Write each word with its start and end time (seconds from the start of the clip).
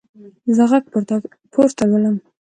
زه 0.55 0.63
غږ 0.69 0.83
پورته 1.51 1.83
لولم. 1.89 2.15